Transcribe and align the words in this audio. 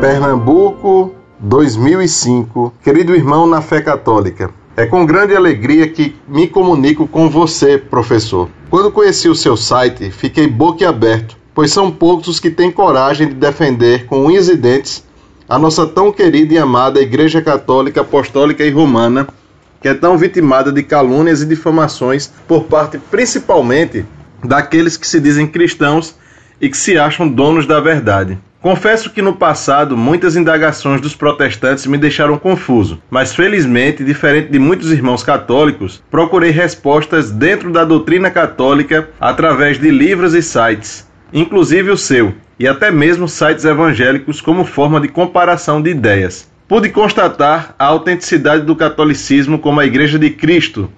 Pernambuco, 0.00 1.12
2005. 1.40 2.72
Querido 2.84 3.16
irmão 3.16 3.48
na 3.48 3.60
fé 3.60 3.80
católica, 3.80 4.48
é 4.76 4.86
com 4.86 5.04
grande 5.04 5.34
alegria 5.34 5.88
que 5.88 6.14
me 6.28 6.46
comunico 6.46 7.08
com 7.08 7.28
você, 7.28 7.76
professor. 7.76 8.48
Quando 8.70 8.92
conheci 8.92 9.28
o 9.28 9.34
seu 9.34 9.56
site, 9.56 10.08
fiquei 10.12 10.46
boquiaberto, 10.46 11.36
pois 11.52 11.72
são 11.72 11.90
poucos 11.90 12.28
os 12.28 12.38
que 12.38 12.48
têm 12.48 12.70
coragem 12.70 13.26
de 13.26 13.34
defender 13.34 14.06
com 14.06 14.24
unhas 14.24 14.48
e 14.48 14.56
dentes 14.56 15.04
a 15.48 15.58
nossa 15.58 15.84
tão 15.84 16.12
querida 16.12 16.54
e 16.54 16.58
amada 16.58 17.02
Igreja 17.02 17.42
Católica 17.42 18.02
Apostólica 18.02 18.64
e 18.64 18.70
Romana, 18.70 19.26
que 19.82 19.88
é 19.88 19.94
tão 19.94 20.16
vitimada 20.16 20.70
de 20.70 20.84
calúnias 20.84 21.42
e 21.42 21.46
difamações 21.46 22.32
por 22.46 22.64
parte 22.64 22.98
principalmente 22.98 24.06
daqueles 24.44 24.96
que 24.96 25.08
se 25.08 25.18
dizem 25.18 25.48
cristãos 25.48 26.14
e 26.60 26.68
que 26.68 26.76
se 26.76 26.96
acham 26.96 27.28
donos 27.28 27.66
da 27.66 27.80
verdade. 27.80 28.38
Confesso 28.60 29.10
que 29.10 29.22
no 29.22 29.36
passado 29.36 29.96
muitas 29.96 30.34
indagações 30.34 31.00
dos 31.00 31.14
protestantes 31.14 31.86
me 31.86 31.96
deixaram 31.96 32.36
confuso, 32.36 33.00
mas 33.08 33.32
felizmente, 33.32 34.02
diferente 34.02 34.50
de 34.50 34.58
muitos 34.58 34.90
irmãos 34.90 35.22
católicos, 35.22 36.02
procurei 36.10 36.50
respostas 36.50 37.30
dentro 37.30 37.70
da 37.70 37.84
doutrina 37.84 38.32
católica 38.32 39.10
através 39.20 39.78
de 39.78 39.92
livros 39.92 40.34
e 40.34 40.42
sites, 40.42 41.08
inclusive 41.32 41.92
o 41.92 41.96
seu, 41.96 42.34
e 42.58 42.66
até 42.66 42.90
mesmo 42.90 43.28
sites 43.28 43.64
evangélicos 43.64 44.40
como 44.40 44.64
forma 44.64 45.00
de 45.00 45.06
comparação 45.06 45.80
de 45.80 45.90
ideias. 45.90 46.50
Pude 46.66 46.88
constatar 46.88 47.76
a 47.78 47.84
autenticidade 47.84 48.64
do 48.66 48.74
catolicismo 48.74 49.60
como 49.60 49.78
a 49.78 49.86
Igreja 49.86 50.18
de 50.18 50.30
Cristo, 50.30 50.90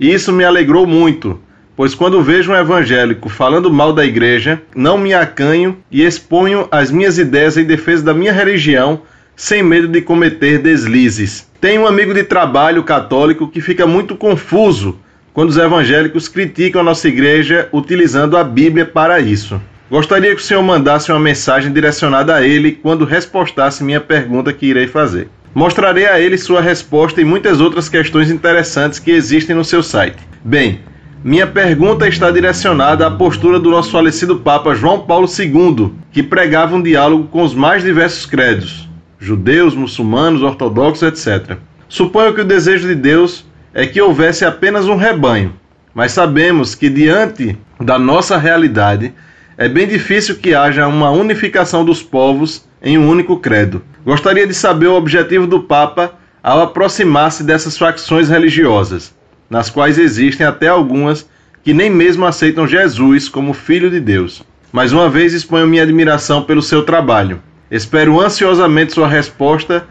e 0.00 0.12
isso 0.12 0.32
me 0.32 0.42
alegrou 0.42 0.84
muito, 0.84 1.40
pois 1.76 1.94
quando 1.94 2.22
vejo 2.22 2.52
um 2.52 2.56
evangélico 2.56 3.28
falando 3.28 3.72
mal 3.72 3.92
da 3.92 4.04
igreja, 4.04 4.62
não 4.74 4.96
me 4.96 5.12
acanho 5.12 5.78
e 5.90 6.02
exponho 6.02 6.68
as 6.70 6.90
minhas 6.90 7.18
ideias 7.18 7.56
em 7.56 7.64
defesa 7.64 8.04
da 8.04 8.14
minha 8.14 8.32
religião, 8.32 9.02
sem 9.36 9.62
medo 9.62 9.88
de 9.88 10.00
cometer 10.00 10.58
deslizes. 10.58 11.48
Tenho 11.60 11.82
um 11.82 11.86
amigo 11.86 12.14
de 12.14 12.22
trabalho 12.22 12.82
católico 12.82 13.48
que 13.48 13.60
fica 13.60 13.86
muito 13.86 14.16
confuso 14.16 14.98
quando 15.32 15.50
os 15.50 15.56
evangélicos 15.56 16.28
criticam 16.28 16.80
a 16.80 16.84
nossa 16.84 17.08
igreja 17.08 17.68
utilizando 17.72 18.36
a 18.36 18.44
Bíblia 18.44 18.86
para 18.86 19.18
isso. 19.18 19.60
Gostaria 19.90 20.34
que 20.34 20.40
o 20.40 20.44
senhor 20.44 20.62
mandasse 20.62 21.10
uma 21.10 21.20
mensagem 21.20 21.72
direcionada 21.72 22.34
a 22.34 22.46
ele 22.46 22.72
quando 22.72 23.04
respostasse 23.04 23.82
minha 23.82 24.00
pergunta 24.00 24.52
que 24.52 24.66
irei 24.66 24.86
fazer. 24.86 25.28
Mostrarei 25.54 26.06
a 26.06 26.18
ele 26.18 26.38
sua 26.38 26.60
resposta 26.60 27.20
e 27.20 27.24
muitas 27.24 27.60
outras 27.60 27.88
questões 27.88 28.30
interessantes 28.30 28.98
que 28.98 29.10
existem 29.10 29.54
no 29.54 29.64
seu 29.64 29.82
site. 29.82 30.18
Bem, 30.44 30.80
minha 31.24 31.46
pergunta 31.46 32.06
está 32.06 32.30
direcionada 32.30 33.06
à 33.06 33.10
postura 33.10 33.58
do 33.58 33.70
nosso 33.70 33.90
falecido 33.90 34.40
Papa 34.40 34.74
João 34.74 35.00
Paulo 35.00 35.26
II, 35.26 35.94
que 36.12 36.22
pregava 36.22 36.76
um 36.76 36.82
diálogo 36.82 37.28
com 37.28 37.42
os 37.42 37.54
mais 37.54 37.82
diversos 37.82 38.26
credos, 38.26 38.86
judeus, 39.18 39.74
muçulmanos, 39.74 40.42
ortodoxos, 40.42 41.02
etc. 41.02 41.56
Suponho 41.88 42.34
que 42.34 42.42
o 42.42 42.44
desejo 42.44 42.86
de 42.86 42.94
Deus 42.94 43.42
é 43.72 43.86
que 43.86 44.02
houvesse 44.02 44.44
apenas 44.44 44.86
um 44.86 44.96
rebanho, 44.96 45.54
mas 45.94 46.12
sabemos 46.12 46.74
que 46.74 46.90
diante 46.90 47.56
da 47.80 47.98
nossa 47.98 48.36
realidade 48.36 49.14
é 49.56 49.66
bem 49.66 49.86
difícil 49.86 50.36
que 50.36 50.54
haja 50.54 50.86
uma 50.86 51.10
unificação 51.10 51.86
dos 51.86 52.02
povos 52.02 52.66
em 52.82 52.98
um 52.98 53.08
único 53.08 53.38
credo. 53.38 53.80
Gostaria 54.04 54.46
de 54.46 54.52
saber 54.52 54.88
o 54.88 54.96
objetivo 54.96 55.46
do 55.46 55.62
Papa 55.62 56.12
ao 56.42 56.60
aproximar-se 56.60 57.42
dessas 57.42 57.78
facções 57.78 58.28
religiosas 58.28 59.14
nas 59.54 59.70
quais 59.70 60.00
existem 60.00 60.44
até 60.44 60.66
algumas 60.66 61.30
que 61.62 61.72
nem 61.72 61.88
mesmo 61.88 62.26
aceitam 62.26 62.66
Jesus 62.66 63.28
como 63.28 63.54
Filho 63.54 63.88
de 63.88 64.00
Deus. 64.00 64.42
Mais 64.72 64.92
uma 64.92 65.08
vez 65.08 65.32
exponho 65.32 65.68
minha 65.68 65.84
admiração 65.84 66.42
pelo 66.42 66.60
seu 66.60 66.82
trabalho. 66.82 67.40
Espero 67.70 68.20
ansiosamente 68.20 68.92
sua 68.92 69.06
resposta 69.06 69.86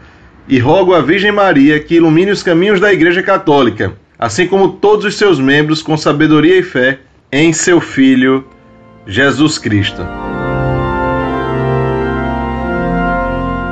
e 0.46 0.58
rogo 0.58 0.92
à 0.92 1.00
Virgem 1.00 1.32
Maria 1.32 1.80
que 1.80 1.94
ilumine 1.94 2.30
os 2.30 2.42
caminhos 2.42 2.78
da 2.78 2.92
Igreja 2.92 3.22
Católica, 3.22 3.94
assim 4.18 4.46
como 4.46 4.68
todos 4.68 5.06
os 5.06 5.16
seus 5.16 5.40
membros 5.40 5.80
com 5.80 5.96
sabedoria 5.96 6.58
e 6.58 6.62
fé 6.62 6.98
em 7.32 7.50
seu 7.54 7.80
Filho 7.80 8.46
Jesus 9.06 9.56
Cristo. 9.56 10.02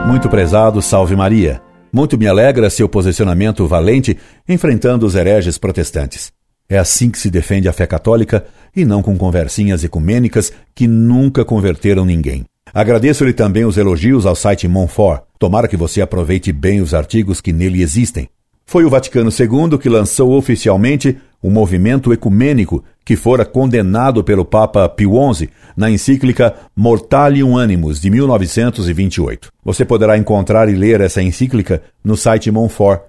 Muito 0.07 0.31
prezado, 0.31 0.81
salve 0.81 1.15
Maria. 1.15 1.61
Muito 1.95 2.17
me 2.17 2.27
alegra 2.27 2.71
seu 2.71 2.89
posicionamento 2.89 3.67
valente 3.67 4.17
enfrentando 4.49 5.05
os 5.05 5.15
hereges 5.15 5.59
protestantes. 5.59 6.33
É 6.67 6.79
assim 6.79 7.11
que 7.11 7.19
se 7.19 7.31
defende 7.31 7.69
a 7.69 7.73
fé 7.73 7.87
católica 7.87 8.47
e 8.75 8.83
não 8.83 9.03
com 9.03 9.19
conversinhas 9.19 9.85
ecumênicas 9.85 10.51
que 10.75 10.87
nunca 10.87 11.45
converteram 11.45 12.07
ninguém. 12.07 12.47
Agradeço-lhe 12.73 13.35
também 13.35 13.67
os 13.67 13.77
elogios 13.77 14.25
ao 14.25 14.35
site 14.35 14.67
Monfort. 14.67 15.23
Tomara 15.39 15.69
que 15.69 15.77
você 15.77 16.01
aproveite 16.01 16.51
bem 16.51 16.81
os 16.81 16.95
artigos 16.95 17.43
que 17.43 17.53
nele 17.53 17.83
existem. 17.83 18.27
Foi 18.65 18.87
o 18.87 18.89
Vaticano 18.89 19.29
II 19.29 19.77
que 19.77 19.91
lançou 19.91 20.33
oficialmente 20.33 21.19
o 21.43 21.51
movimento 21.51 22.13
ecumênico 22.13 22.85
que 23.05 23.17
fora 23.17 23.45
condenado 23.45 24.23
pelo 24.23 24.45
Papa 24.45 24.89
Pio 24.89 25.13
XI 25.35 25.51
na 25.77 25.91
encíclica 25.91 26.55
Mortalium 26.77 27.59
Animus 27.59 28.01
de 28.01 28.09
1928. 28.09 29.51
Você 29.65 29.85
poderá 29.85 30.17
encontrar 30.17 30.69
e 30.69 30.75
ler 30.75 31.01
essa 31.01 31.21
encíclica 31.21 31.83
no 32.05 32.17
site 32.17 32.51
Monfort. 32.51 33.03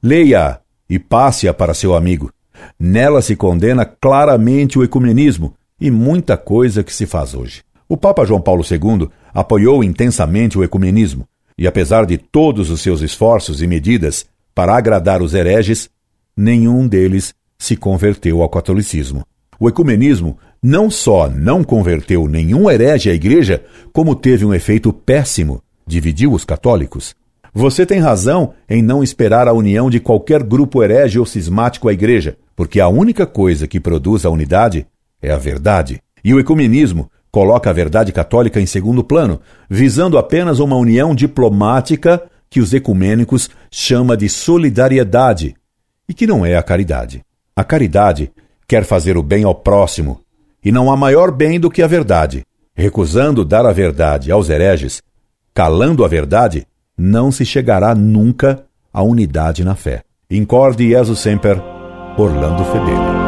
Leia-a 0.00 0.60
e 0.88 0.98
passe-a 0.98 1.52
para 1.52 1.74
seu 1.74 1.94
amigo. 1.94 2.32
Nela 2.78 3.20
se 3.20 3.34
condena 3.34 3.84
claramente 3.84 4.78
o 4.78 4.84
ecumenismo 4.84 5.54
e 5.80 5.90
muita 5.90 6.36
coisa 6.36 6.84
que 6.84 6.94
se 6.94 7.06
faz 7.06 7.34
hoje. 7.34 7.62
O 7.88 7.96
Papa 7.96 8.24
João 8.24 8.40
Paulo 8.40 8.62
II 8.62 9.08
apoiou 9.34 9.82
intensamente 9.82 10.56
o 10.56 10.62
ecumenismo 10.62 11.26
e, 11.58 11.66
apesar 11.66 12.06
de 12.06 12.16
todos 12.16 12.70
os 12.70 12.80
seus 12.80 13.00
esforços 13.00 13.60
e 13.60 13.66
medidas 13.66 14.24
para 14.54 14.76
agradar 14.76 15.20
os 15.22 15.34
hereges, 15.34 15.90
nenhum 16.36 16.86
deles 16.86 17.34
se 17.62 17.76
converteu 17.76 18.42
ao 18.42 18.48
catolicismo. 18.48 19.24
O 19.58 19.68
ecumenismo 19.68 20.36
não 20.60 20.90
só 20.90 21.28
não 21.28 21.62
converteu 21.62 22.26
nenhum 22.26 22.68
herege 22.68 23.08
à 23.08 23.14
igreja, 23.14 23.62
como 23.92 24.16
teve 24.16 24.44
um 24.44 24.52
efeito 24.52 24.92
péssimo, 24.92 25.62
dividiu 25.86 26.32
os 26.32 26.44
católicos. 26.44 27.14
Você 27.54 27.86
tem 27.86 28.00
razão 28.00 28.54
em 28.68 28.82
não 28.82 29.00
esperar 29.00 29.46
a 29.46 29.52
união 29.52 29.88
de 29.88 30.00
qualquer 30.00 30.42
grupo 30.42 30.82
herege 30.82 31.20
ou 31.20 31.26
cismático 31.26 31.88
à 31.88 31.92
igreja, 31.92 32.36
porque 32.56 32.80
a 32.80 32.88
única 32.88 33.26
coisa 33.26 33.68
que 33.68 33.78
produz 33.78 34.24
a 34.24 34.30
unidade 34.30 34.84
é 35.22 35.30
a 35.30 35.38
verdade. 35.38 36.00
E 36.24 36.34
o 36.34 36.40
ecumenismo 36.40 37.08
coloca 37.30 37.70
a 37.70 37.72
verdade 37.72 38.10
católica 38.10 38.60
em 38.60 38.66
segundo 38.66 39.04
plano, 39.04 39.40
visando 39.70 40.18
apenas 40.18 40.58
uma 40.58 40.76
união 40.76 41.14
diplomática 41.14 42.20
que 42.50 42.58
os 42.58 42.74
ecumênicos 42.74 43.48
chama 43.70 44.16
de 44.16 44.28
solidariedade 44.28 45.54
e 46.08 46.12
que 46.12 46.26
não 46.26 46.44
é 46.44 46.56
a 46.56 46.62
caridade. 46.62 47.22
A 47.54 47.62
caridade 47.62 48.32
quer 48.66 48.84
fazer 48.84 49.16
o 49.16 49.22
bem 49.22 49.44
ao 49.44 49.54
próximo, 49.54 50.20
e 50.64 50.72
não 50.72 50.90
há 50.90 50.96
maior 50.96 51.30
bem 51.30 51.60
do 51.60 51.70
que 51.70 51.82
a 51.82 51.86
verdade. 51.86 52.44
Recusando 52.74 53.44
dar 53.44 53.66
a 53.66 53.72
verdade 53.72 54.32
aos 54.32 54.48
hereges, 54.48 55.02
calando 55.52 56.04
a 56.04 56.08
verdade, 56.08 56.66
não 56.96 57.30
se 57.30 57.44
chegará 57.44 57.94
nunca 57.94 58.64
à 58.92 59.02
unidade 59.02 59.64
na 59.64 59.74
fé. 59.74 60.02
Incorde 60.30 60.88
Jesus 60.88 61.18
Semper, 61.18 61.62
Orlando 62.16 62.64
Fedeli. 62.64 63.21